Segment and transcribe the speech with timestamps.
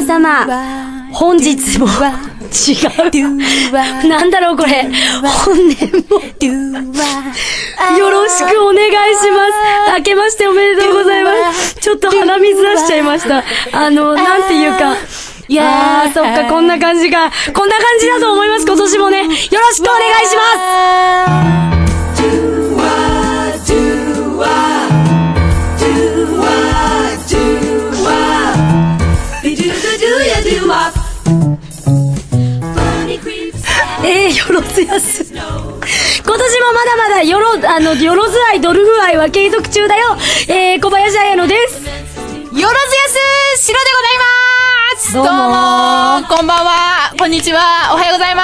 [0.00, 0.46] 皆様、
[1.12, 1.92] 本日も、違う。
[4.08, 4.90] なんだろうこれ。
[5.44, 6.18] 本年も、
[7.98, 9.48] よろしくお願いしま
[9.92, 9.98] す。
[9.98, 11.74] 明けましておめでとうございます。
[11.74, 13.44] ちょっと鼻水出しちゃいました。
[13.72, 14.96] あの、なんていうか、
[15.48, 17.30] いやー、そっか、こんな感じか。
[17.52, 19.24] こんな感じだと思います、今年もね。
[19.24, 19.34] よろ
[19.72, 20.42] しくお願いしま
[21.76, 21.79] す
[34.50, 35.22] よろずやす。
[35.32, 40.16] 今年もまだまだよろ、あの、よろず愛、ドルフ愛は継続中だよ。
[40.48, 41.78] えー、小林彩乃です。
[41.78, 42.68] よろずや
[43.54, 45.30] すしろでございますどうも
[46.20, 47.60] もこんばんはこんにちは
[47.92, 48.42] おはようございま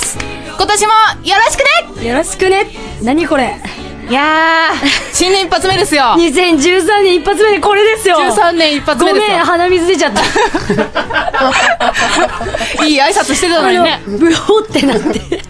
[0.00, 0.16] す
[0.56, 0.92] 今年も
[1.22, 2.66] よろしくねよろしくね。
[3.02, 3.73] 何これ。
[4.08, 8.16] いやー、新年一発目ですよ2013年一発目でこれですよ。
[8.16, 10.20] 13年一発目ですよごめん、鼻水出ちゃった。
[12.84, 15.42] いい挨拶してたのにねブホってなって。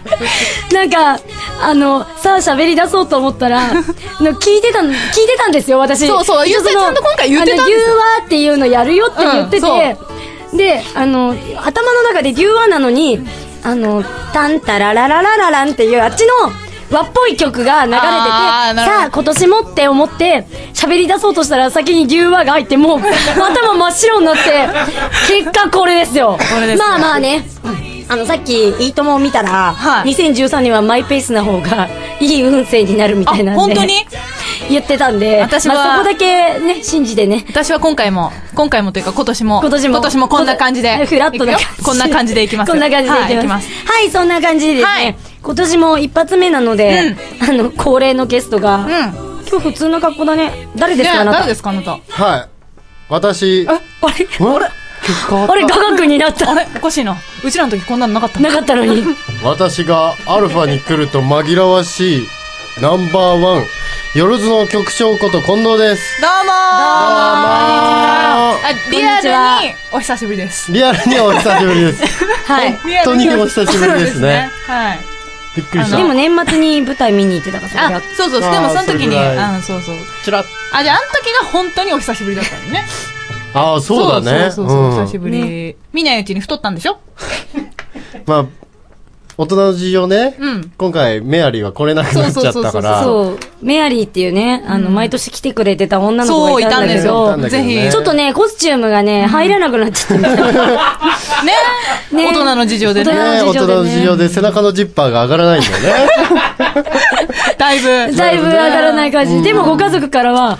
[0.73, 1.19] なんか、
[1.61, 3.63] あの、さあ喋り出そうと思ったら、あ
[4.23, 6.07] の聞いてたの、聞いてたんですよ、私。
[6.07, 9.97] そうそう一応その言ってちゃんと今回言ってたんですよあの、デューワーっていうのやるよって言ってて、
[10.53, 13.19] で、あの、頭の中でデューワーなのに、
[13.63, 16.51] あの、タンタラララララランっていう、あっちの、
[16.91, 24.67] 和っぽい曲が流れてて、さあ今年もって思って、喋り出そうとしたら先にデューワーが入って、もう 頭真っ白になって、
[25.27, 26.37] 結果これですよ。
[26.59, 27.45] れですねまあまあね、
[28.07, 31.87] あのさっき、いいともを見たら、はい2013年はマイペースな方が
[32.19, 33.61] いい運勢になるみたいなんで。
[33.61, 34.05] あ本当に？
[34.69, 37.45] 言ってたんで、私はまあ、そこだけね、信じてね。
[37.49, 39.95] 私は今回も、今回もというか今年も、今年も。
[39.95, 41.05] 今年もこんな感じで。
[41.05, 42.73] フラットなこんな感じでいきますよ。
[42.73, 43.67] こんな感じでいきます。
[43.85, 44.03] はい。
[44.03, 48.89] はい、そんな感じでですね、はい今年も一発目なので、あの、恒例のゲストが、うん。
[49.47, 50.67] 今日普通の格好だね。
[50.75, 51.37] 誰ですか、ねあなた？
[51.37, 51.91] 誰ですかあなた？
[51.91, 51.97] は
[52.39, 52.49] い。
[53.09, 53.79] 私、あれ？
[54.01, 54.07] あ
[54.59, 54.71] れ？
[55.05, 56.49] 曲変わっあれ、雅楽になった。
[56.49, 56.65] あれ？
[56.75, 57.15] おかしいな。
[57.43, 59.03] うちらの時こんなのなかったなかったのに。
[59.03, 59.09] た
[59.47, 62.27] 私がアルファに来ると紛らわしい
[62.81, 63.65] ナンバーワン、
[64.15, 66.19] よろずの局長こと近藤です。
[66.21, 68.57] どうもーあ、
[68.89, 70.71] リアこんにちはルにお久しぶりです。
[70.71, 72.03] リアルにお久しぶりです。
[72.51, 72.71] はい。
[72.73, 74.49] 本当にお久しぶりですね。
[74.65, 74.99] はい。
[75.55, 75.97] びっくりした。
[75.97, 78.41] でも年末に舞台見に行ってたから、あが、そうそう。
[78.41, 80.05] でもその時に、あーそうん、そうそう。
[80.23, 82.85] ちらっあ、じゃああの時が本当にお久しぶりだったのね。
[83.53, 84.51] ああ、そうだね。
[84.51, 85.75] そうそうそう、うん久しぶり。
[85.93, 86.99] 見ないうちに太ったんでしょ？
[88.27, 88.45] まあ、
[89.37, 97.49] 大人の事情ね、うん今回メアリーは来れなくなっちゃったから、そう、メアリーっていうね、あの、毎年来てくれてた女の子がいたんだけたんですよど、。
[97.49, 97.75] ぜひ。
[97.75, 100.29] どねちょっとね、コスチュームがね、入らなくなっちゃって ね。
[100.29, 100.37] ね
[102.11, 103.19] ね大人の事情で大人ね。
[103.19, 106.09] ね大の事情でね人の事情で背中のジッパーが上がらないんだよね。
[107.57, 107.87] だいぶ。
[108.15, 109.41] だいぶ上がらない感じ。
[109.41, 110.57] でもご家族からは、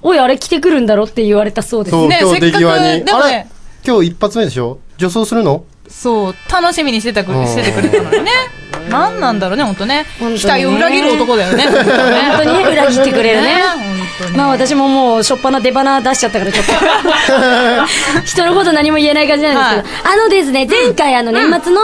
[0.00, 1.92] おい、あれ着てくるんだろって言われたそうです。
[1.92, 3.04] そう、ね今日出際に。
[3.04, 3.46] ねあれ？
[3.84, 4.78] 今日一発目でしょ？
[4.96, 5.64] 女装するの？
[5.92, 8.30] そう、楽しみにしてたく、うんしててくれたのにね。
[8.88, 10.06] 何なんだろうね、ほんとね。
[10.18, 11.64] 本当にね期待を裏切る男だよね。
[11.64, 13.62] 本本当にね、裏切ってくれるね。
[14.36, 16.72] まあ私ももう、しょっぱな出花出しちゃったから、ちょっと。
[18.26, 20.10] 人のこと何も言えない感じなんですけど。
[20.10, 21.80] あのですね、前回あの年末の、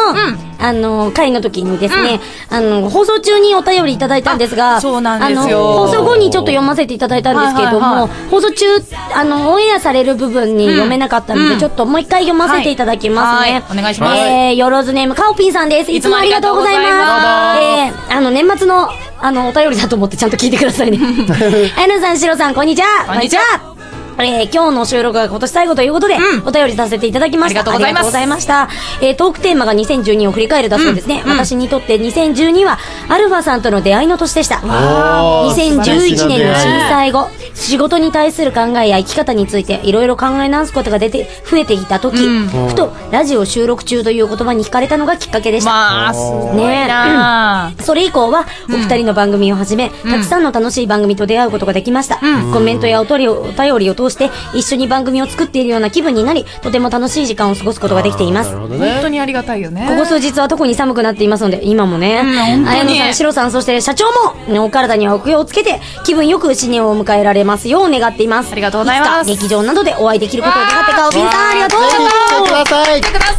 [0.60, 5.86] あの、会の時にですね、あの、放送中にお便りいただいたんですが、あそうなんですよ。
[5.86, 8.66] 放送後にちょっと読ませていただいたんですけれども、はいはいは放送中、
[9.14, 11.58] あの、オンエアされる部分に読めなかったので、うん。
[11.58, 13.52] ちょっともう一回読ませていただきますね。
[13.52, 13.62] はい。
[13.62, 13.78] はい。
[13.78, 14.18] お願いします。
[14.18, 15.92] えー、よろずネーム、カオピンさんです。
[15.92, 17.60] いつもありがとうございます。
[17.60, 18.88] えー、あの、年末の、
[19.20, 20.98] あの、お便りだと思ってちゃんと聞いてくださいね。
[21.76, 23.06] あやのさん、しろさん、こんにちは。
[23.06, 23.77] こんにちは
[24.18, 27.60] えー、今日の収録が今年最後ということで、うんお便りさせていただきました。
[27.60, 28.68] ありがとうございますありがとうございました。
[29.00, 31.22] えー、トークテーマが2012を振り返るだそうですね。
[31.24, 34.60] うんうん私にとって2012は、アルファさんとの出会いの年でした。
[34.64, 45.70] おー2011年の震災後、仕事に対する考えや生き方についていろいろ考え直すことが出て、増えていた時、うんふとラジオ収録中という言葉に惹かれたのがきっかけでした。
[45.70, 52.18] まあ、すごいなそれ以降は、お二人の番組をはじめ、たくさんの楽しい番組と出会うことができました。
[52.52, 58.60] コメントやおとりお便りを通して、一緒に番組を作っているような気分になり、とても楽しい時間を過ごすことができていますなる。
[58.60, 59.10] ほど本当ね。
[59.10, 59.86] にありがたいよね。
[59.88, 68.52] ここ数日は特に寒くなっていますので、今もね、うん本当に綾野さん、シロさん、そして社長も、ねお体にはお気をつけて、気分よく新年を迎えられますよう願っています。
[68.52, 73.00] ありがとうございますつか劇場などでお会いできることを願って、カオピンさん、ありがとうぜひ来てください。
[73.00, 73.32] くださ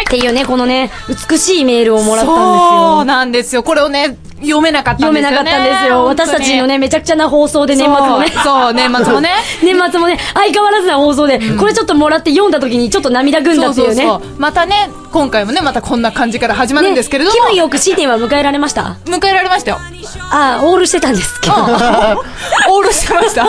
[0.00, 0.90] いっていうね、このね、
[1.30, 2.96] 美しいメールをもらったんですよ。
[2.96, 3.62] そうなんですよ。
[3.62, 5.36] これをね、読めなかったんですよ、ね。
[5.36, 6.04] 読めなかったんですよ。
[6.04, 8.26] 私たちのね、めちゃくちゃな放送で年末もね。
[8.42, 9.30] そう年末もね
[9.62, 13.94] 年末もね、相変わらずな放送で、これちょっともらって読んだ時にちょっと涙ぐんだっていうね。
[13.94, 18.96] そうそうそうまたね、今回もね、またこんな感じから始まるんですけれども、ね気分よく新年は迎えられました？
[19.04, 19.78] 迎えられましたよ。
[20.30, 21.54] ああ、オールしてたんですけど。
[22.72, 23.44] オールしてました。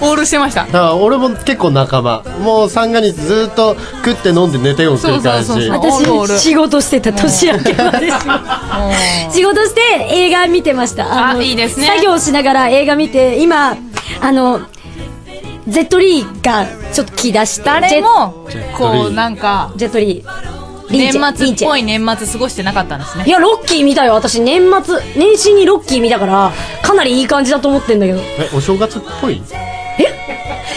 [0.00, 8.12] オールしてましただから俺も結構仲間もう三が日ずっと食って飲んで寝てよっていう感じそうそうそうそうオールオール私、仕事してた、年明けまで。
[9.32, 11.28] 仕事して映画見てました。
[11.30, 13.76] あいいですね作業しながら映画見て、今、
[14.20, 14.60] あの、
[15.68, 17.80] ゼットリーがちょっと気出した。
[17.80, 18.34] 誰も
[18.76, 20.59] こーうなんかジェットリー。
[20.90, 23.24] リ年末っぽい年末過ごしてなかったんですね。
[23.26, 24.14] いや、ロッキー見たよ。
[24.14, 26.52] 私、年末、年始にロッキー見たから、
[26.82, 28.20] かなりいい感じだと思ってんだけど。
[28.20, 29.42] えお正月っぽい？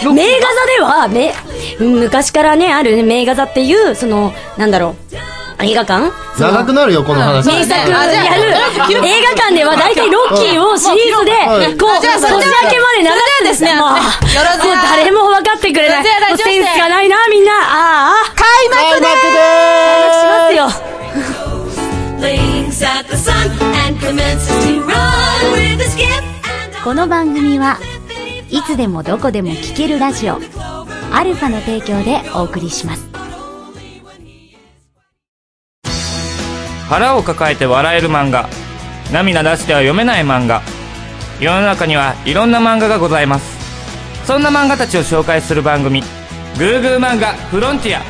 [0.03, 1.33] 名画座では、め、
[1.79, 6.11] 昔からね、あるね名画座っていう、その、なんだろう、映画館？
[6.37, 7.47] 長くなるよこの話。
[7.47, 8.17] 名作やる
[8.49, 11.31] 映画館では大体ロッキーをシリーズで、
[11.77, 13.07] こう、年明けまで流
[13.37, 13.75] すんですね。
[13.75, 13.89] もう、
[14.91, 16.03] 誰も分かってくれない。
[16.03, 16.09] セ
[16.57, 17.51] ンスがないな、みんな。
[17.53, 19.21] ああ、開幕で開
[20.53, 20.93] 幕でしますよ。
[22.19, 23.51] Blinks at the sun
[23.87, 24.93] and commences to run
[25.51, 26.07] with a skip
[26.67, 27.77] and a この番組は
[28.49, 30.39] いつでもどこでも聴けるラジオ。
[31.11, 33.07] アルファの提供でお送りします。
[36.87, 38.47] 腹を抱えて笑える漫画。
[39.11, 40.61] 涙出しては読めない漫画。
[41.39, 43.63] 世の中にはいろんな漫画がございます。
[44.25, 46.01] そんな漫画たちを紹介する番組
[46.57, 48.01] 「グーグー漫画フロンティア」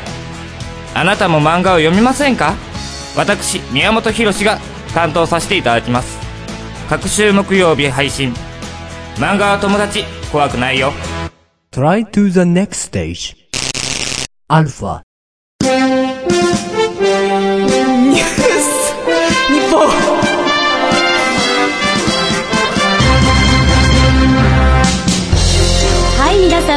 [0.96, 2.56] あなたも漫画を読みませんか？
[3.16, 4.60] 私宮本浩が
[4.94, 6.20] 担当させていただきます。
[6.90, 8.34] 各週木曜日配信。
[9.18, 10.92] 漫画は友達怖くないよ。
[11.72, 13.36] Try to the next stage.
[14.48, 15.02] アルファ、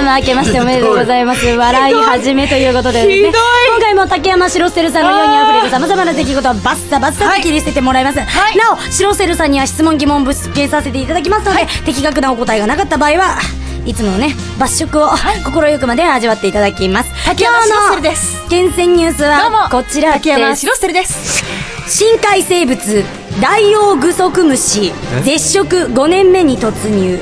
[0.07, 1.45] 様、明けましておめでとうございます。
[1.45, 3.33] 笑い始めということでですね。
[3.69, 8.19] 今回も竹山白ステルさんのように溢れる様々な出来事をバッサバッサと切り捨ててもらいます。
[8.19, 8.25] な
[8.73, 13.39] お、白ステルさんには質問疑問をぶつけさせていただきますので、的確なお答えがなかった場合は、
[13.85, 15.11] いつものね、抜食を
[15.45, 17.11] 心よくまで味わっていただきます。
[17.25, 20.61] 竹山今白ステルで日すの厳選ニュースはこちら竹山です。
[20.61, 21.45] 白ステルです
[21.89, 23.05] 深海生物
[23.41, 24.93] ダイオウグソクムシ
[25.23, 27.21] 絶食5年目に突入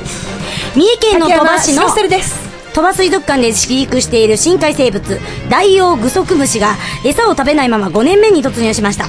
[0.75, 2.44] 三重県の鳥羽市の竹山白ステルです
[2.75, 5.17] 鳥羽水族館で飼育している深海生物
[5.49, 6.75] ダイオウグソクムシが
[7.05, 9.05] 餌を食べないまま5年目に突入しました。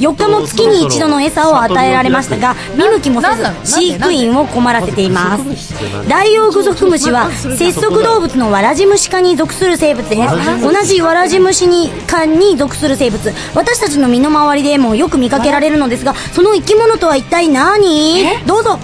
[0.00, 5.74] 4日も月に一度の餌を与えられましたが見向きもせず飼育員を困らせています。
[6.06, 13.32] ダイオウグソクムシは節足動物のワラジムシ科に属する生物です同じワラジムシに科に属する生物。
[13.54, 18.44] 私たちの身の回りでもよく見かけられるのですがその生き物とは一体何？
[18.46, 18.78] どうぞ。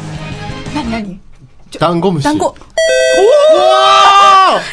[0.74, 1.31] 何何？
[1.78, 2.24] ダンゴムシ。
[2.24, 2.54] 団子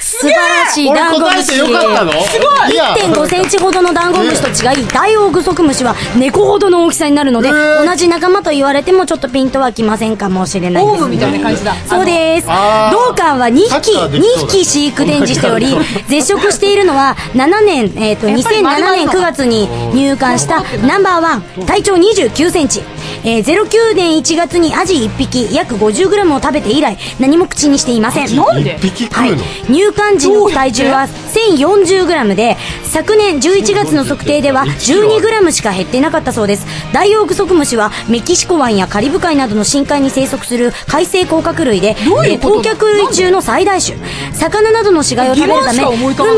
[0.01, 1.61] 素晴らしいダンゴムシ。
[1.61, 2.11] 俺答えてよかったの？
[2.11, 2.73] すごい。
[2.73, 2.93] いや。
[2.93, 11.01] 1.5センチほどのダンゴムシと違い、ダイオウグソクムシは猫ほどの大きさになるので、同じ仲間と言われてもちょっとピンとはきませんかもしれないです、ね。
[11.01, 11.73] オウムみたいな感じだ。
[11.87, 12.47] そうです。
[12.47, 14.53] 同館は2サッ匹、2カーできそうだ。
[14.53, 22.83] 匹飼育伝示しており、 絶食しているのは7年、えっ、と、やっぱり丸々2007年9月に入館したナンバーワン、体長29センチ。
[23.23, 28.27] えー、09年1月にアジ1匹約 50g を食べて以来何も口にしていません。
[29.11, 29.71] はい。
[29.71, 36.65] 入館時の体重は 1040g で昨年11月の測定では 12g しか減っていなかったそうです。
[36.93, 41.95] ダイオウグソクムシはメキシコ湾やカリブ海などの深海に生息する海生甲殻類で
[42.39, 43.97] 甲殻類中の最大種。
[44.33, 45.79] 魚などの死骸を食べるため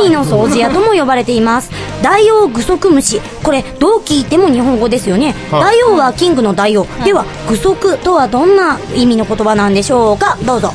[0.06, 3.22] 海の掃除屋とも呼ばれていますダイオウグソクムシ。
[3.43, 5.36] これどう聞いても日本語ですよね。
[5.51, 5.62] はい。
[5.62, 6.88] ダイオウはキングのダイオウ。
[7.03, 10.38] ではグソクとはどんな意味の言葉なんでしょうか？
[10.46, 10.72] どうぞ。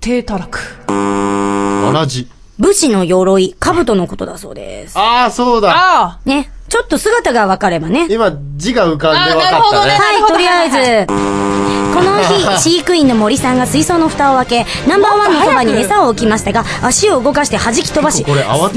[0.00, 0.58] 低たらく。
[0.88, 2.28] わらじ。
[2.58, 4.98] 武士の鎧、兜のことだそうです。
[4.98, 5.72] ああそうだ。
[5.74, 6.50] あね。
[6.70, 8.06] ちょっと姿が分かればね。
[8.08, 9.50] 今字が浮かんで分かったね。
[9.50, 9.90] あーなるほどね。
[9.90, 11.12] はい、とりあえず、
[11.92, 18.24] この日、飼育員の森さんが水槽の蓋を開け、ナンバーワンのそばに餌を置きましたが、足を動かして弾き飛ばし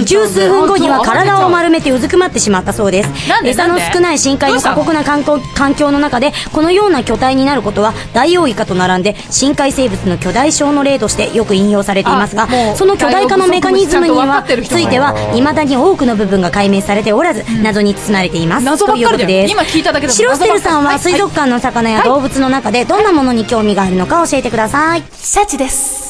[0.03, 0.27] 十ね。
[0.27, 3.09] 数分後には体を丸めてうずくまってしまったそうです。
[3.43, 18.65] 餌の少ない深海の過酷な環境環境の中で、このような巨体になることは、ダイオウイカと並んで、深海生物の巨大症の例としてよく引用されていますがその巨大化のメカニズムには、ついては、未だに多くの部分が解明されておらず、謎に包まれています。
[18.65, 25.03] 謎ばっかりです今聞いただけでもシロステルさんは水族館の魚や動物の中でどんなものに興味があるのか教えてください。
[25.11, 26.02] シャチです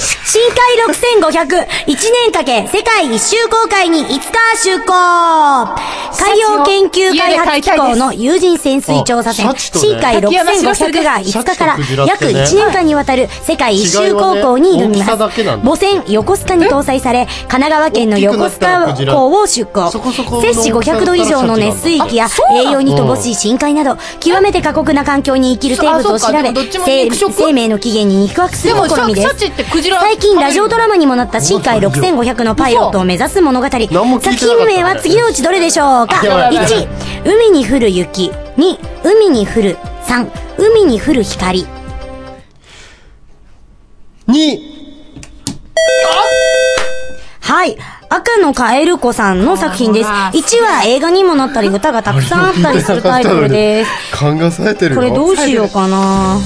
[0.00, 0.76] 深海
[1.30, 4.20] 6500、1年かけ、世界一周公開に5日
[4.70, 5.74] 就航
[6.18, 15.10] 海洋研究開発機構の有人潜水調査船、深海6500が5日から約1年間にわたる世界一周航行に挑みます。
[15.62, 19.90] 母船横須賀に搭載され、神奈川県の横須賀港を出港。
[19.90, 26.52] そこそこの摂氏500度以上の熱水域や栄養に乏しい深海など、極めて過酷な環境に生きる生物を調べ
[27.32, 29.81] 生命の起源に肉薄する試みです。
[29.90, 33.68] 最近ラジオドラマにもなった深海6500のパイロットを目指す物語。
[33.68, 33.80] 作
[34.36, 36.24] 品名は次のうちどれでしょうか？
[36.24, 36.88] やばいやばい ?1、
[37.24, 38.30] 海に降る雪。
[38.56, 39.76] 2、海に降る。
[40.06, 41.66] 3、海に降る光。
[44.28, 44.72] に、
[47.40, 47.76] はい。
[48.08, 50.08] 赤のカエル子さんの作品です。
[50.08, 53.90] あ1は映画にもなったり歌がたくさんあったりするタイトルです。
[54.14, 55.00] 勘がされてるよ。
[55.00, 56.36] これどうしようかな。
[56.36, 56.40] ん？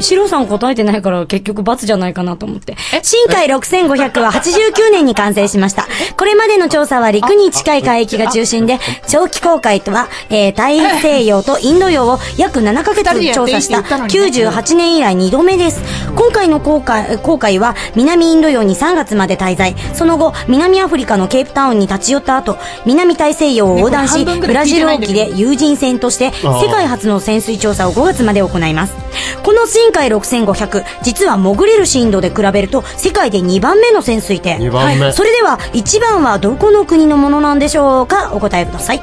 [0.00, 2.76] シロさん答えてないから結局罰じゃないかなと思って。
[3.02, 5.86] 深海6500は89年に完成しました。
[6.16, 8.78] これまでの調査は陸に近い海域が中心で、
[9.08, 15.80] 長期航海とは、えー、太西洋とインド洋を約7ヶ月調査した98年以来2度目です。
[16.14, 19.74] 今回の航海航海は南インド洋に3月まで滞在。
[19.94, 28.94] その後、南アフリカのケープタウンに立ち寄った後、南大西洋を横断し、ブラジル沖で有人船として世界初の潜水調査を5月まで行います。
[29.52, 34.56] この深海6500、実は潜れる深度で比べると世界で2番目の潜水艇。
[34.58, 38.32] 二番目はいそれでは1番はどこの国のものなんでしょうか？
[38.32, 39.02] お答えください。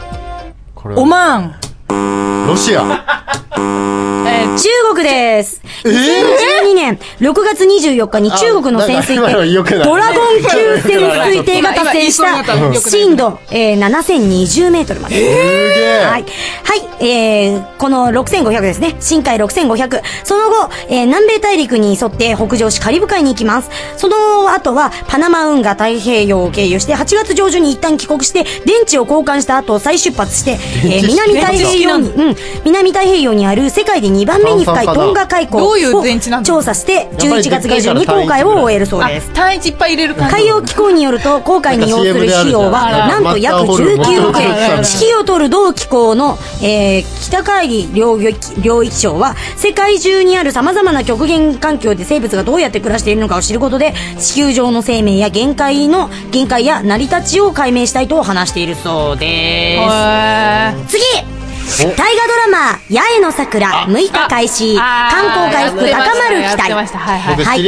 [0.74, 2.49] これオマーン。
[2.50, 3.20] ロシア。
[4.58, 5.62] 中国です。
[5.86, 11.00] え2012年6月24日に中国の潜水艇、ドラゴン級潜
[11.32, 15.16] 水艇が達成したた深度、えー、7020メートルまで。
[15.16, 16.06] え。
[16.06, 16.26] はい。
[16.64, 16.90] はい。
[17.02, 18.98] えー、この6500ですね。
[19.00, 20.02] 深海6500。
[20.26, 23.70] その後、えー、南米大陸に沿って北上しカリブ海に行きます。
[23.96, 30.52] その後は、パナマ運河太平洋を経由して、8月上旬に一旦帰国して、電池を交換した後、再出発して、
[30.84, 40.16] えー、南太平洋に、うん、南太平洋にある世界で2番目に深いトンガ海溝をだ調査して、11月下旬に航海を終えるそうあです。、単一いっぱい入れる。
[40.16, 44.50] 海洋機構によると、航海に要する費用は、なんと約19億円。
[44.50, 59.80] 指揮を取る同機構の、えー、北海領域領域省は、世界中にある様々な極限環境で生物がどうやって暮らしているのかを知ることで、地球上の生命や限界の、限界や成り立ちを解明したいと話しているそうで
[60.88, 60.88] す。
[60.88, 61.04] 次
[61.78, 66.74] 大河ドラマ、八重の桜、6日開始、あ観光回復高まる期待。
[66.74, 67.60] はい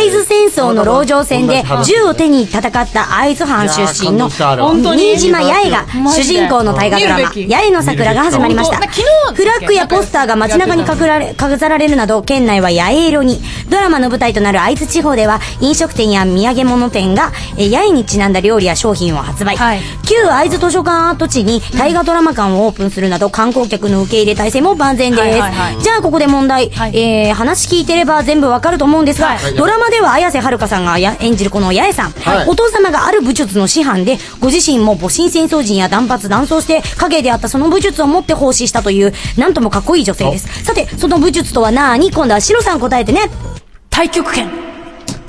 [0.00, 8.78] 会津戦争の籠城戦で銃を手に戦った会津藩出身の新島八重が主人公の大河ドラマ、八重の桜が始まりました。
[9.34, 13.40] フラッグやポスターが街中に飾られ飾られるなど、県内は八重色に。
[13.70, 19.56] ドラマの舞台となる会津地方では、飲食店や土産物店が、えー八重にちなんだ料理や商品を発売。
[19.56, 19.80] はい。
[20.04, 25.22] 旧会津図書館跡地に大河ドラマ館をオープンするなど、観光客の受け入れ体制も万全です。
[25.22, 26.70] はいはいはいじゃあ、ここで問題。
[26.70, 40.64] はいえー、話聞いてれば全部わかると思うんですが、はいドラマでは綾瀬はるかさんがや演じるこの八重さん、はいお父様がある武術の師範で、ご自身も戊辰戦争人や断髪断層して、影であったその武術を持って奉仕したという、なんともかっこいい女性です。
[40.64, 42.10] さて、その武術とは何？
[42.10, 43.30] 今度はシロさん答えてね。
[43.90, 44.69] 太極拳。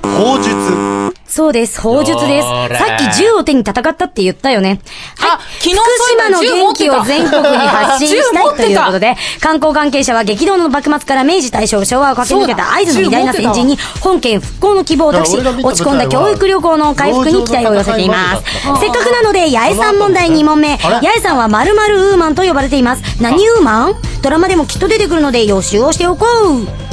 [0.03, 1.11] 砲術。
[1.27, 1.79] そうです。
[1.79, 2.47] 砲術です。
[2.47, 4.81] さっき銃を手に戦ったって言ったよね。
[5.19, 8.99] あ昨日福島の元気を全国に発信したいということで。
[9.15, 18.43] で、観光関係者は激動の幕末から明治大正昭和を駆け抜けた会津の偉大な先人に本県復興の希望を託し、落ち込んだ教育旅行の回復に期待を寄せています。
[18.81, 20.75] せっかくなので、八重さん問題2問目。
[20.77, 23.03] 八重さんは〇〇ウーマンと呼ばれています。
[23.21, 23.95] 何ウーマン？
[24.21, 26.90] ドラマでもきっと出てくるので予習をしておこう。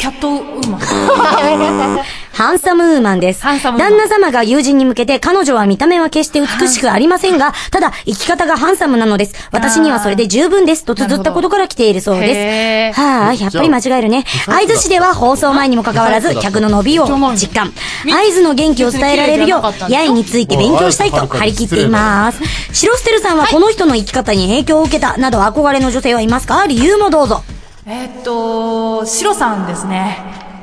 [0.00, 0.80] キャットウーマン。
[2.32, 3.42] ハンサムウーマンです。
[3.42, 9.34] ハンサムウーマン旦那様が友人に向けて、彼女は見た目は決して美しくありませんが、ただ、生き方がハンサムなのです。
[9.52, 10.86] 私にはそれで十分です。
[10.86, 12.98] と綴ったことから来ているそうです。
[12.98, 14.24] はあ、やっぱり間違えるね。
[14.46, 17.70] 会津市では放送前にもかかわらず、客の伸びを実感。
[18.10, 22.38] 会津の元気を伝えられるよう、八重について勉強したいと張り切っています。
[22.72, 26.64] 白ステルさんはこの人の生き方に影響を受けた、など憧れの女性はいますか？
[26.66, 27.42] 理由もどうぞ。
[27.86, 30.18] えーっと、シロさんですね。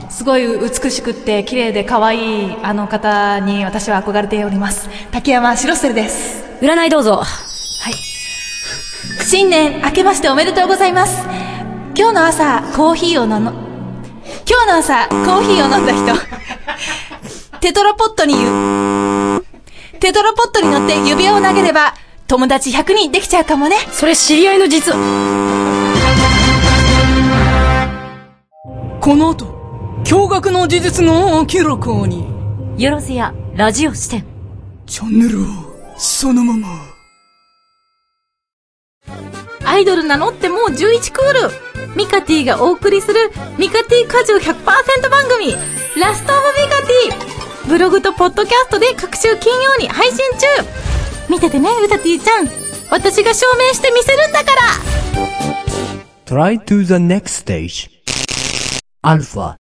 [0.10, 4.88] すごい美しくって綺麗で可愛いあの方に私は憧れております。
[5.12, 6.44] 竹山シロステルです。
[6.62, 7.18] 占いどうぞ。
[7.18, 7.94] はい。
[9.24, 11.24] 新年明けましておめでとうございます。
[11.96, 13.52] 今日の朝、コーヒーを飲の、
[14.48, 16.16] 今日の朝、コーヒーを飲んだ人。
[17.60, 19.44] テトラポットにゆ、
[20.00, 21.96] テトラポットに乗って指輪を投げれば、
[22.28, 23.78] 友達100人できちゃうかもね。
[23.92, 24.94] それ知り合いの実。
[29.08, 29.46] この後、
[30.04, 32.28] 驚愕の事実が明らかに。
[32.78, 34.26] よろずや、ラジオ視点。
[34.86, 35.46] チャンネルを、
[35.98, 36.68] そのまま。
[39.64, 41.96] アイドル名乗ってもう11クール。
[41.96, 45.54] ミカティがお送りする、ミカティ果汁100%番組、
[45.98, 47.70] ラストオブミカティ。
[47.70, 50.48] ブログとポッドキャストで各週金曜に配信中。
[51.30, 52.50] 見ててね、ウタティちゃん。
[52.92, 54.62] 私が証明してみせるんだから
[56.26, 57.97] Try to the next stage.
[59.08, 59.57] Alpha.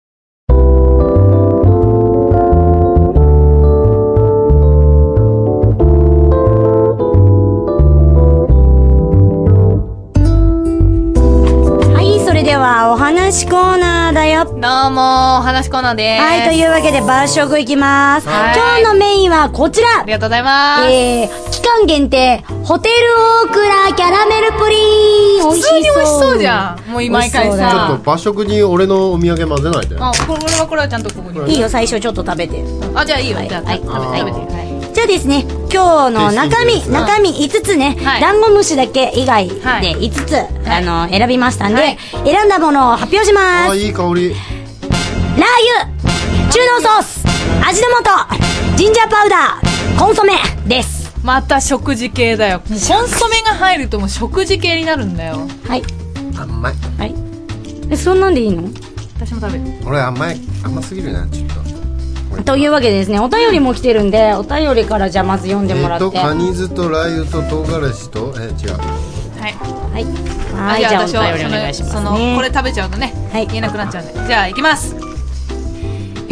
[12.52, 14.44] ではお話コーナーだよ。
[14.44, 14.54] どう
[14.90, 16.22] も、話コーナーでーす。
[16.22, 18.28] はい、というわけで晩食いきます。
[18.28, 20.84] はい今日のメインはこちらありがとうございます。
[20.84, 22.94] えー、期間限定、ホテル
[23.46, 25.72] オークラキャラメルプリン美味しそう。
[25.72, 26.90] 普通に美味しそうじゃん。
[26.90, 28.02] もう毎回美味しそうだちょさっ。
[28.02, 29.96] と和食に俺のお土産混ぜないで。
[29.98, 31.54] あ、これはこれはちゃんとここに。
[31.54, 32.62] いいよ、最初ちょっと食べて。
[32.94, 33.38] あ、じゃあいいよ。
[33.38, 34.52] はいじゃあ、はい食べて、食べて。
[34.52, 40.36] はいじゃあですね、今日の中身、中身5つね、はいダンゴムシだけ以外ではい5つ、
[40.68, 43.76] あの、選びましたんで、はい選んだものを発表しまああ、す。
[43.78, 44.30] いい香り。
[44.30, 44.38] ラー
[45.86, 46.02] 油
[46.50, 47.24] 中濃ソース
[47.66, 50.34] 味の素ジンジャーパウダーコンソメ
[50.66, 51.10] です。
[51.22, 52.60] また食事系だよ。
[52.68, 55.48] コンソメが入るともう食事系になるんだよ。
[55.66, 55.82] はい。
[56.36, 56.74] 甘い。
[56.98, 57.14] はい。
[57.90, 58.64] え、そんなんでいいの？
[59.16, 59.64] 私も食べる。
[59.86, 61.61] 俺甘い、甘すぎるな、ちょっと。
[62.44, 66.04] というわけでですね、お便りも来てるんで、お便りからじゃあまず読んでもらって。
[66.04, 68.76] えっと、カニ酢とラー油と唐辛子と、え、違う。
[69.40, 69.54] はい。
[69.92, 70.32] はい。
[70.52, 72.00] はい、じゃあお私は便りお願いします、ね。
[72.00, 74.12] その、そのこれ食べちゃうとね、はい言えなくなっちゃうんで。
[74.26, 74.96] じゃあ、行きます。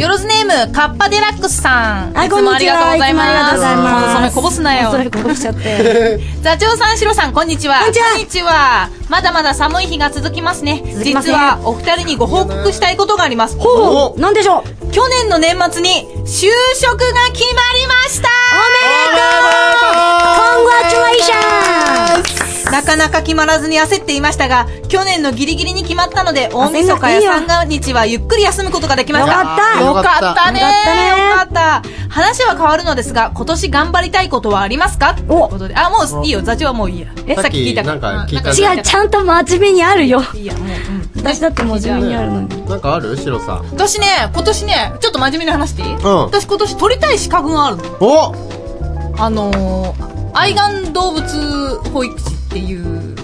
[0.00, 2.14] よろずネーム、カッパデラックスさん。
[2.14, 3.12] はいいつもありがとうございます。
[3.12, 4.96] こんにちはいつもありがとうございますコンソメこぼすなよそ。
[4.96, 6.20] れこぼしちゃって。
[6.40, 7.80] 座長さん、シロさん、こんにちは。
[7.80, 7.88] こん
[8.18, 8.88] にちはは。
[9.10, 10.82] まだまだ寒い日が続きますね。
[10.86, 13.58] 続きますね実は、お二人にご報告したいことがあります。
[13.58, 18.28] ほうなんでしょう去年の年末に、就職が決まりました。
[20.36, 29.32] コングラチュレーションなかなか決まらずに焦っていましたが、去年のギリギリに決まったので、大晦日や三が日はゆっくり休むことができました。
[29.32, 30.00] よかったよか
[30.32, 35.14] ったねよかったねよかった話は変わるのですが、今年頑張りたいことはありますか？
[35.14, 35.76] ということで。
[35.76, 36.42] あ、もういいよ。
[36.42, 37.08] 座長はもういいや。
[37.26, 40.22] え、さっき聞いたなんか聞いた違う、ちゃんと真面目にあるよ。
[40.34, 41.10] いいや、もう、うん。
[41.16, 42.66] 私だって真面目にあるのに。
[42.68, 43.16] なんかある？
[43.16, 43.64] シロさん。
[43.70, 47.82] 私ね、今年ね、ちょっと真面目に話していい、ん私今年取りたい資格があるの。
[48.00, 48.34] お
[49.18, 53.14] あのー、愛玩動物保育士っていう。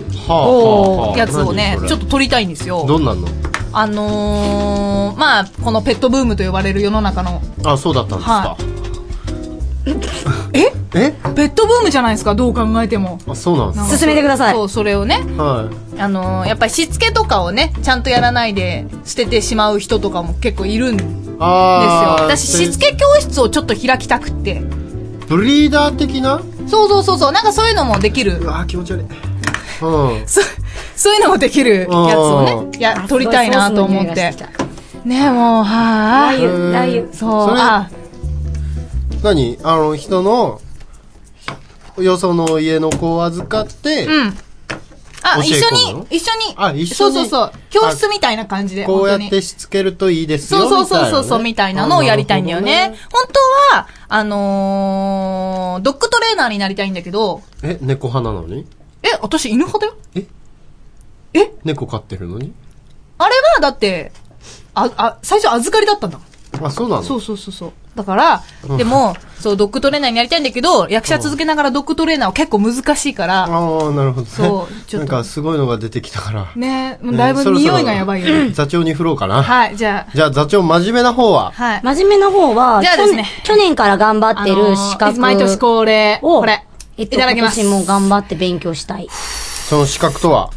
[1.17, 2.85] やつをねちょっと取りたいんですよ。
[2.85, 3.29] どんなんの？
[3.73, 8.33] あのー、まあ、このペットブームと呼ばれる世の中の、あ、そうだったんですか。
[8.33, 8.57] は
[10.53, 10.73] え？
[10.99, 11.13] え？
[11.35, 13.21] ペットブームじゃないですか、どう考えても。
[13.29, 14.55] あ、そうなんです進めてください。
[14.55, 21.37] そう、それをね、はあのー、やっぱりしつけとかをね、ちゃんとやらないで捨ててしまう人とかも結構いるんですよ。
[21.39, 24.61] 私、しつけ教室をちょっと開きたくって。
[25.29, 26.41] ブリーダー的な？
[26.67, 28.47] そうそうそうそう、なんかそういうのもできるう。
[28.47, 29.03] わー気持ち悪い。
[29.03, 29.09] うん。
[30.27, 30.41] そ
[30.97, 34.35] そういうのもできるやつをね、いや、撮りたいなと思って。
[35.05, 36.33] ねもう、はぁ。
[36.33, 37.13] ラー油、ラー油。
[37.13, 37.89] そう、あ、
[39.23, 39.59] 何？
[39.63, 40.61] あの、人の、
[41.99, 44.39] よその家の子を預かって、うん。
[45.23, 46.55] あ、一緒に、一緒に。
[46.57, 47.53] あ一緒にそうそうそう。
[47.71, 48.85] 教室みたいな感じで。
[48.85, 50.69] こうやってしつけるといいですよ。
[50.69, 52.95] そうそうそうそうそう、みたいなのをやりたいんだよね。
[53.13, 53.25] 本
[53.71, 58.67] 当は、あのー、ドッグトレーナーになりたいんだけど、え、猫派なのに？
[59.03, 59.97] え、私犬派だよ。
[61.65, 62.53] 猫飼ってるのに？
[63.19, 64.13] あれは、だって、
[64.75, 66.21] あ、あ、最初預かりだったんだ。
[66.63, 67.03] あ、そうなの？
[67.03, 67.73] そうそうそうそう。
[67.97, 68.43] だから、
[68.77, 73.49] でも、そう、ドッグトレーナーになりたいんだけど、役者続けながらドッグトレーナーは結構難しいから、ああ、
[73.93, 74.27] なるほどね。
[74.29, 76.47] そうちょっとなんかすごいのが出てきたから。
[76.55, 78.51] ね、もうだいぶ匂いがやばいよね。
[78.51, 79.43] 座長に振ろうかな。
[79.43, 81.49] はい、じゃじゃあ座長真面目な方は？
[81.49, 81.81] あ、はい。
[81.83, 86.65] 真面目な方は、じゃあですね去年去年から頑張ってる資あの格ー毎年恒例、を、これ、
[86.99, 87.61] えっと、いただきます。
[87.61, 89.09] 今年も頑張って勉強したい。
[89.11, 90.51] その資格とは？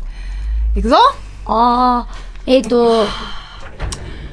[0.75, 0.97] いくぞ
[1.45, 3.05] あー、えっ、と、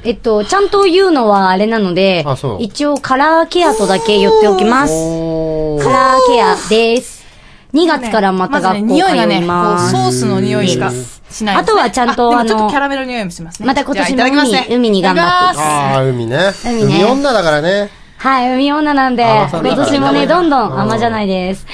[0.07, 2.25] えっと、ちゃんと言うのはあれなので
[2.59, 4.93] 一応カラーケアとだけ言っておきます。
[4.93, 7.25] おカラーケアです。
[7.73, 9.91] 2月からまた学校通匂いがね、いこうます。
[9.91, 10.93] ソースの匂いしか
[11.29, 13.67] しないあとはちゃんとあのとキャラメルの匂いもしますね。
[13.67, 16.37] また今年も海海に頑張ってああ、海ね。
[16.63, 17.89] 海ね女だからね。
[18.15, 21.67] はい、海女なんで、今年もね、どんどん、甘じゃないです。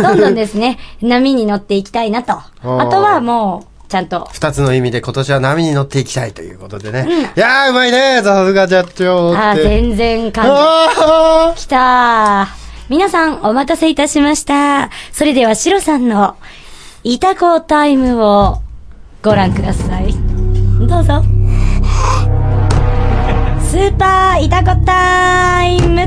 [0.00, 2.32] どんどんですね、波に乗っていきたいなと。
[2.32, 7.06] あとはもう、ちゃんと、二つの意味で今年は波に乗っていきたいということでね。
[7.36, 9.64] いやー、うまいねさすが社長あー、って。
[9.64, 10.50] 全然感じ。
[10.50, 12.62] あきたー。
[12.88, 14.88] 皆さん、お待たせいたしました。
[15.12, 16.36] それでは、シロさんの、
[17.04, 18.62] イタコタイムを、
[19.22, 20.14] ご覧ください。
[20.88, 21.22] どうぞ。
[23.72, 26.06] ーパーいたこタイム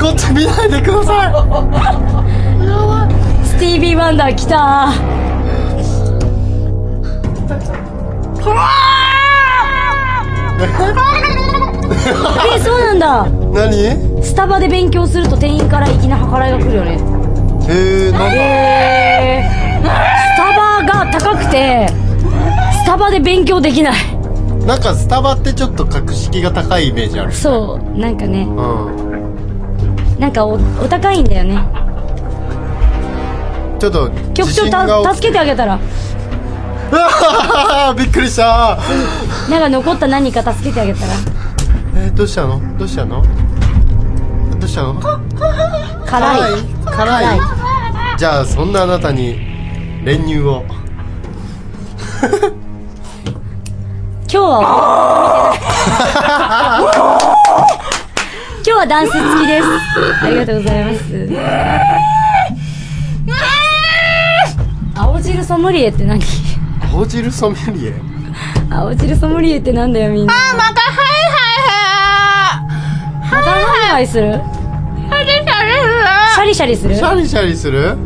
[0.00, 1.46] こっち見ないでくださ
[3.56, 4.90] スティービー・ワンダー来た
[12.54, 13.26] えそうなんだ。
[13.26, 14.22] い何？
[14.22, 16.98] スタバで勉強すると店員から粋な計らいが来るよね。
[17.68, 18.38] えー、なんだへ
[19.42, 19.84] え
[20.34, 21.88] スタバが高くて
[22.72, 23.94] スタバで勉強できない。
[24.66, 27.32] なんかスタバってちょっと格式が高いイメージある。
[27.32, 28.42] そうなんかね。
[28.42, 30.18] うん。
[30.18, 31.64] なんかおお高いんだよね。
[33.78, 35.78] ちょっと局長た助けてあげたら
[37.96, 38.78] びっくりした。
[39.50, 41.12] なんか残った何か助けてあげたら？
[41.96, 42.60] えー、どうしたの？
[42.78, 43.22] どうしたの？
[43.22, 44.94] どうしたの？
[46.06, 46.40] 辛い。
[46.84, 47.40] 辛い。
[48.18, 49.38] じゃあそんなあなたに
[50.04, 50.64] 練乳を。
[54.28, 55.54] 今日は
[58.64, 59.66] 今日はダンス付きです。
[60.24, 61.04] ありがとうございます。
[64.94, 66.20] 青汁ソムリエって何？
[66.96, 67.94] 青汁ソムリエ。
[68.70, 70.32] 青汁ソムリエってなんだよみんな。
[70.32, 74.40] あまたハイハイまたハイハイする。
[76.34, 76.96] シャリシャリする？
[76.96, 77.98] シャリシャリする？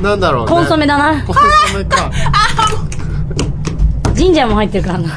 [0.00, 0.52] なんだろうね。
[0.52, 1.22] コンソメだな。
[1.22, 1.42] コンソ
[1.76, 2.10] メか。
[4.14, 5.10] ジンジャーも入ってるからな。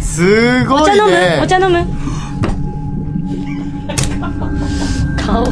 [0.00, 1.10] すごいお茶飲む？
[1.12, 1.86] ねお茶飲む？
[5.16, 5.46] 顔。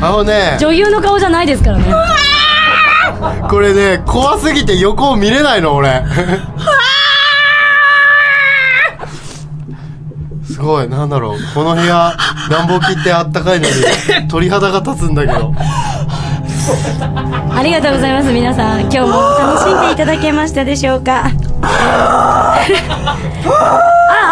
[0.00, 0.56] あのね。
[0.58, 1.84] 女優の顔じゃないですからね
[3.50, 6.02] これね怖すぎて横を見れないの俺。
[10.44, 11.38] すごいなんだろう。
[11.54, 12.12] この部屋
[12.50, 13.74] 暖房切ってあったかいのに
[14.28, 15.52] 鳥肌が立つんだけど。
[17.54, 18.80] ありがとうございます皆さん。
[18.82, 21.30] 今日も楽しんでいただけましたでしょうか？
[21.62, 22.58] あ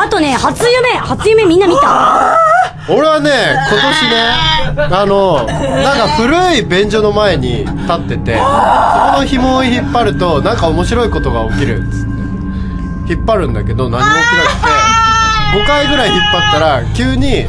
[0.04, 0.90] あとね初夢。
[0.98, 2.36] 初夢みんな見た。
[2.88, 3.30] 俺はね
[3.70, 8.48] 今年ねあのなんか古い便所の前に立っててそこ
[9.20, 14.52] の紐を引っ張るとなんか面白いことが起きるっつって引っ張るんだけど何も起きなく
[15.56, 17.46] て5回ぐらい引っ張ったら急に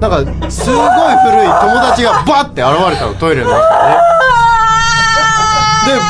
[0.00, 3.98] なんかすごい古い友達がバッて現れたのトイレの中にね
[5.86, 6.00] で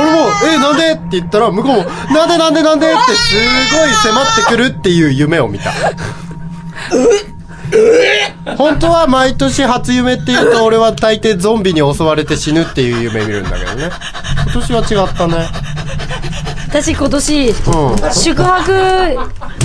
[0.00, 3.34] 俺も「えなんで?」って言ったら向こうも「なんでなんでなんで?」ってす
[3.76, 5.70] ごい迫ってくるっていう夢を見た
[8.56, 13.90] 本当は毎年初夢って言うと俺は大抵ゾンビに襲われて死ぬっていう夢見るんだけどね。
[14.44, 15.46] 今年は違ったね。
[16.68, 17.54] 私今年うん
[18.12, 19.16] 宿泊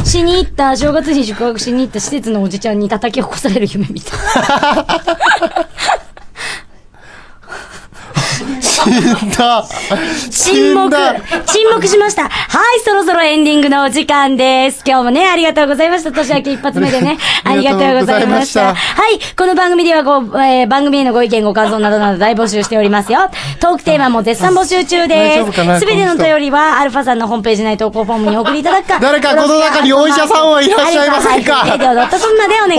[0.05, 4.15] しに行った正月に宿泊しに行った施設のおじちゃんに叩き起こされる夢見た
[8.61, 9.65] 死んだ。
[10.29, 10.89] 沈黙。
[10.89, 11.15] だ。
[11.45, 12.29] 沈黙しました。
[12.29, 12.29] は
[12.75, 14.83] いそろそろエンディングのお時間です。
[14.85, 16.11] 今日もねありがとうございました。
[16.11, 17.17] 年明け一発目でね。
[17.43, 18.61] あありりがとうございました。
[18.61, 23.29] たはいこの番組ではご、えー番組へのご意見ご感想などなど大募集しておりますよ。
[23.59, 28.99] トークテーマも絶賛募集中大ですすべてのこの人問いりはアルファさんのホームページ内投稿フォームにお送りいただくか。
[28.99, 31.63] 誰かこの中にお医者さんはいらっしゃいませんか？
[31.63, 32.27] お願いいたします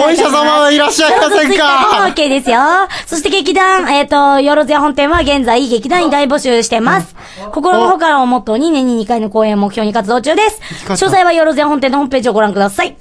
[0.04, 1.54] お医者様はいらっしゃいません。
[1.56, 2.58] か OK ですよ。
[3.06, 7.14] そして劇団、えっ、と、よろずや本店は現在劇団に大募集してます。
[7.52, 10.60] 心の方からをモットーに年に2回の公演を目標に活動中です。
[10.86, 12.96] 詳細はよろずや本店のホームページをご覧ください。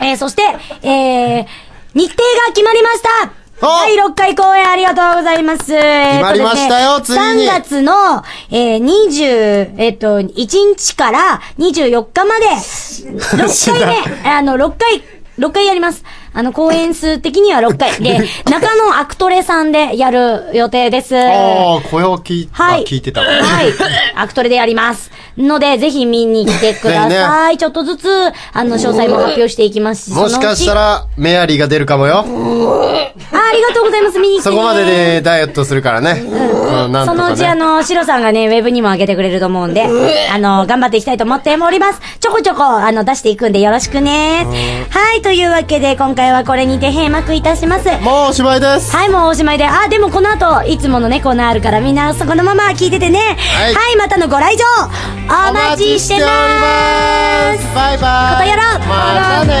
[0.00, 0.42] えー、そして、
[0.82, 1.46] えー、
[1.94, 5.66] 日程が決まりましたお第6回公演ありがとうございます。
[5.66, 5.76] 決
[6.20, 7.92] まりましたよついに3月の、
[8.50, 10.30] えー、20、えっ、と、1
[10.76, 15.04] 日から24日まで、6回目、 あの、6回、
[15.38, 16.02] 6回やります。
[16.34, 18.02] あの、公演数的には6回。
[18.02, 21.16] で、 中野アクトレさんでやる予定です。
[21.16, 22.80] ああ声を聞い,、はい。
[22.82, 23.72] あ聞いてたわはい。
[24.16, 25.10] アクトレでやります。
[25.38, 27.58] ので、ぜひ見に来てくだぜさい。
[27.58, 28.08] ちょっとずつ、
[28.52, 30.14] あの、詳細も発表していきますし。
[30.14, 30.82] もしかしたら。
[30.82, 34.18] らメアリーが出るかもよあありがとうございます。
[34.18, 34.56] 見に来て、ね。
[34.56, 39.86] そこまででダイエットするからね、うん、そのうちあの、シロさんがね、ウェブにも上げてくれると思うんで、
[40.32, 42.00] あの、頑張っていきたいと思っております。
[42.20, 44.46] ちょこちょこ、あの、出していくんでよろしくね。
[44.90, 47.90] はい、というわけで、今回はこれにて閉幕いたします。
[48.00, 48.94] もうおしまいです。
[48.94, 49.66] はい、もうおしまいで。
[49.66, 53.18] あ、でもこの後、いつものね、コーナーあるから、みんなそこのまま聞いててね。
[53.18, 53.72] はい。
[53.92, 54.64] い、またのご来場
[55.26, 57.74] お待ちしてまーす。
[57.74, 58.36] バイバイ。
[58.36, 58.62] ことやろ。
[58.76, 59.52] うまたね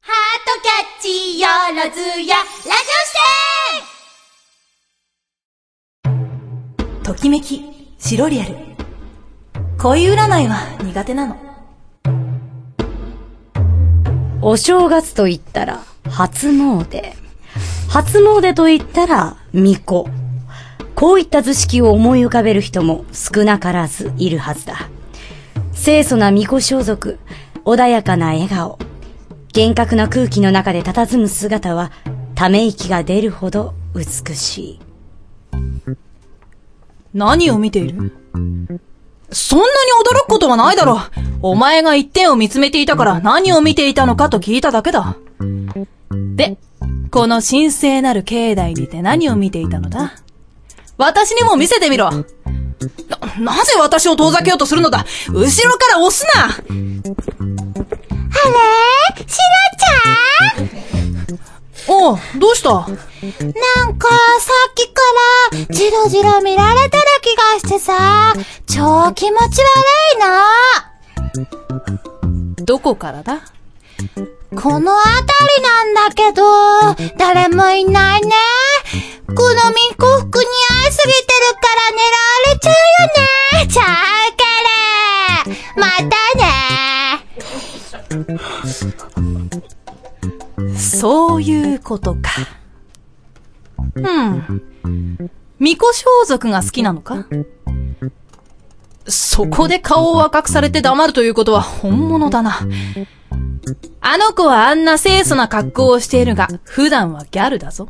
[0.00, 2.36] ハートキャッチよろずや。
[2.36, 3.47] ラジオ視点
[7.08, 7.62] ときめき、
[7.98, 8.54] シロリアル。
[9.78, 11.38] 恋占いは苦手なの。
[14.42, 17.14] お正月と言ったら、初詣。
[17.88, 20.04] 初詣と言ったら、巫女。
[20.94, 24.90] こういった図式を思い浮かべる人も少なからずいるはずだ。
[25.82, 27.14] 清楚な巫女装束、
[27.64, 28.78] 穏やかな笑顔、
[29.54, 31.90] 厳格な空気の中で佇む姿は、
[32.34, 34.80] ため息が出るほど美しい。
[37.18, 38.12] 何を見ている？
[39.30, 39.70] そんなに
[40.02, 41.00] 驚くことはないだろう。
[41.42, 45.16] お前が一点を見つめていたから何を見ていたのかと聞いただけだ。
[46.36, 46.56] で、
[47.10, 50.14] この神聖なる境内にて何を見ていたのだ？
[50.96, 52.10] 私にも見せてみろ。
[52.10, 52.24] な、
[53.38, 55.04] なぜ私を遠ざけようとするのだ？
[55.28, 56.44] 後ろから押すな。
[56.44, 56.62] あれ？
[59.26, 59.36] シロ
[59.76, 61.57] ちゃん？
[61.88, 62.68] おう、どうした？
[62.70, 62.94] なんか、
[64.40, 65.00] さっきか
[65.52, 68.34] ら、じろじろ見られてる気がしてさ、
[68.66, 69.66] 超気持ち悪
[71.36, 71.46] い
[72.56, 72.64] の。
[72.64, 73.40] どこからだ？
[74.54, 75.22] この辺
[75.56, 76.42] りなんだけど、
[77.16, 78.34] 誰もいないね。
[79.26, 80.44] この巫女服似
[80.84, 82.76] 合いすぎてるから狙われちゃうよ
[83.62, 83.68] ね。
[83.68, 83.86] じゃあ
[84.36, 84.44] け
[85.50, 85.56] れ。
[85.76, 86.48] またね。
[91.00, 92.20] そういうことか。
[93.94, 94.60] うん。
[95.58, 97.26] 巫女装束が好きなのか？
[99.06, 102.58] そこで顔を赤くされて黙るということは本物だな。
[104.00, 107.88] あの子はあんな清楚な格好をしているが、普段はギャルだぞ。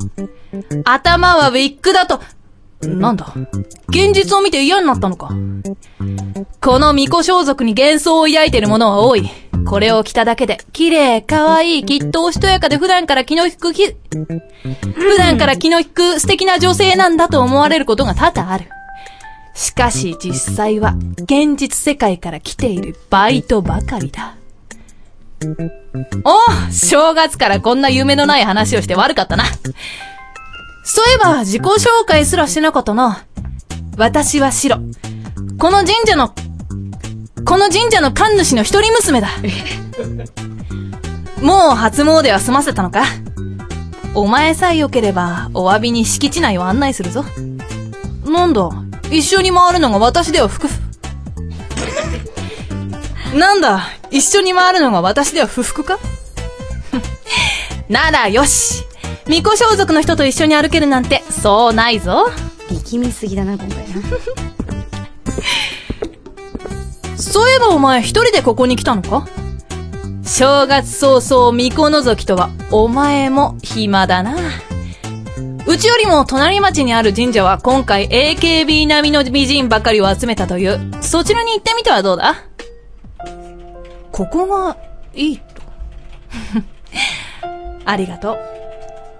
[0.84, 2.20] 頭はウィッグだと、
[2.82, 3.34] なんだ？
[3.88, 5.30] 現実を見て嫌になったのか？
[6.60, 9.28] この巫女装束に幻想を抱いている者は多い。
[9.66, 13.86] これを着ただけで、綺麗、可愛い、きっとおしとやかで普段から気の利くき、
[14.94, 18.66] 普段から気の利く素敵な女性なんだと思われることが多々ある。
[19.54, 24.36] しかし実際は、現実世界から来ているバイトばかりだ。
[26.24, 29.44] お正月からこんな夢のない話をして悪かったな。
[30.90, 33.26] そういえば、自己紹介すらしてなかったな。
[33.98, 34.78] 私はシロ。
[35.58, 36.32] この神社の、
[37.44, 39.28] この神社の神主の一人娘だ。
[41.42, 43.04] もう初詣は済ませたのか？
[44.14, 47.22] お前さえ良ければ、お詫びに敷地内を案内するぞ。
[48.24, 48.70] なんだ、
[49.10, 50.68] 一緒に回るのが私では不服。
[53.36, 55.98] なんだ、一緒に回るのが私では不服か？
[57.90, 58.87] ならよし。
[59.28, 62.30] 巫女装束の人と一緒に歩けるなんて、そうないぞ。
[62.70, 63.84] 力みすぎだな、今回な。
[67.16, 69.26] そういえばお前一人でここに来たのか？
[70.24, 74.34] 正月早々巫女覗きとは、お前も暇だな。
[75.66, 82.34] うちよりも隣町にある神社は今回 AKB 並みの美人ばかりを集めたという、そちらに行ってみてはどうだ？
[84.10, 84.78] ここが
[85.14, 85.44] いいと。
[87.84, 88.38] ありがとう。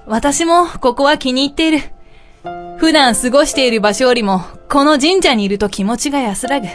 [0.09, 1.81] 私もここは気に入っている。
[2.79, 4.40] 普段過ごしている場所よりも、
[4.71, 6.66] この神社にいると気持ちが安らぐ。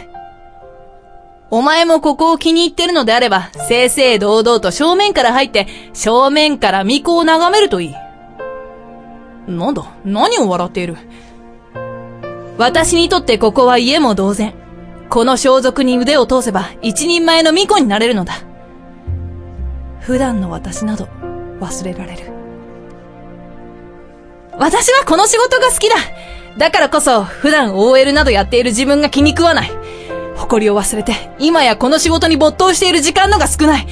[1.50, 7.94] お前もここを気に入ってるのであれば、正々堂々と正面から入って、正面から巫女を眺めるといい。
[9.48, 10.96] なんだ何を笑っている
[12.56, 14.54] 私にとってここは家も同然。
[15.10, 18.34] この装束に腕を通せば一人前の巫女になれるのだ。
[20.00, 21.08] 普段の私など
[21.60, 22.33] 忘れられる。
[24.58, 25.96] 私はこの仕事が好きだ
[26.56, 29.72] だからこそ普段 OL などやっている自分が気に食わない。
[30.36, 33.86] 誇りを忘れて今やこの仕事に没頭している時間のが少ない。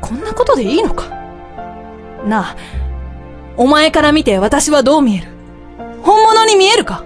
[0.00, 1.08] こんなことでいいのか？
[2.24, 2.56] なあ、
[3.56, 5.28] お前から見て私はどう見える？
[6.02, 7.04] 本物に見えるか？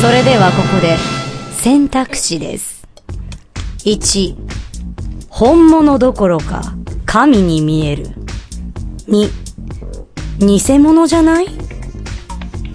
[0.00, 0.96] それではここで
[1.60, 2.86] 選択肢です。
[3.84, 4.36] 1、
[5.28, 6.74] 本物どころか
[7.06, 8.06] 神に見える。
[9.08, 9.43] 2、
[10.38, 11.46] 偽物じゃない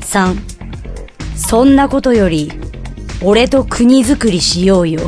[0.02, 0.36] ?3、
[1.36, 2.52] そんなことより
[3.22, 5.02] 俺と国づくりしようよ。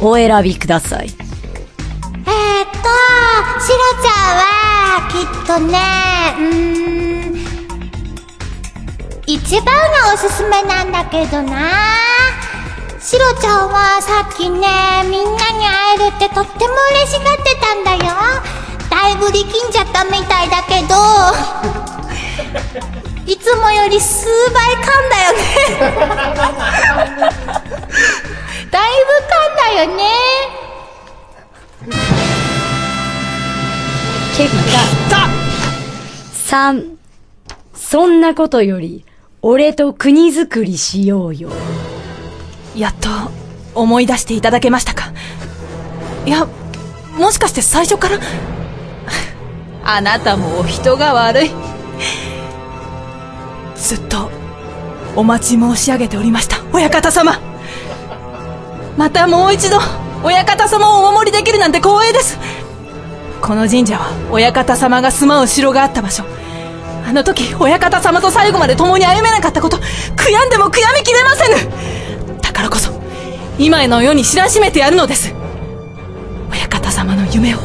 [0.00, 1.06] お選びください。
[1.06, 2.78] えーっと、
[3.60, 5.78] シロちゃんは、きっとね、
[6.38, 7.34] うーん、
[9.26, 11.72] 一番がおすすめなんだけどな。
[13.00, 14.68] シロちゃんはさっきね、
[15.10, 18.61] みんなに会えるってとっても嬉しがってたんだよ。
[19.02, 20.94] だいぶ力んじゃったみたいだけど、
[23.26, 25.42] いつもより数倍噛んだよね。
[28.70, 30.04] だいぶ噛んだよね。
[34.36, 34.54] 結
[35.10, 35.28] 果、
[36.48, 36.94] 3、
[37.74, 39.04] そんなことより
[39.42, 41.50] 俺と国づくりしようよ。
[42.76, 43.08] やっと
[43.74, 45.12] 思い出していただけましたか？
[46.24, 46.46] いや、
[47.18, 48.18] もしかして最初から
[49.84, 51.50] あなたもお人が悪い。
[53.76, 54.30] ずっと、
[55.16, 57.38] お待ち申し上げておりました、親方様。
[58.96, 59.78] またもう一度、
[60.22, 62.38] 親方様をお守りできるなんて光栄です。
[63.40, 66.24] この神社は、親方様が住まう城があった場所。
[67.06, 69.78] あの時、親方様と最後まで共に歩めなかったこと、
[70.16, 72.92] 悔やんでも悔やみきれませぬだからこそ、
[73.58, 75.34] 今の世に知らしめてやるのです。
[76.52, 77.58] 親方様の夢を、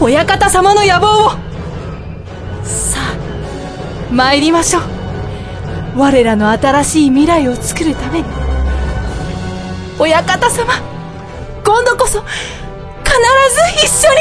[0.00, 1.41] 親方様の野望を。
[2.64, 4.82] さあ、参りましょう。
[5.96, 8.24] 我らの新しい未来を作るために。
[9.98, 10.72] 親方様、
[11.64, 13.14] 今度こそ、必
[13.52, 14.12] ず一緒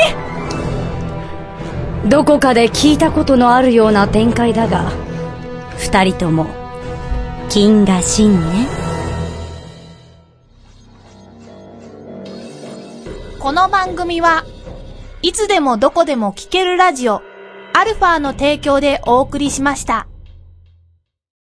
[2.04, 4.91] にどこかで聞いたことのあるような展開だが、
[5.77, 6.47] 二人とも、
[7.49, 8.67] 金が真ね。
[13.39, 14.45] この番組は、
[15.21, 17.21] いつでもどこでも聞けるラジオ、
[17.73, 20.11] アルファの提供でお送りしました。